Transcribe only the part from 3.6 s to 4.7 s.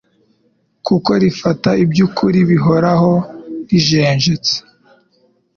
rijenjetse.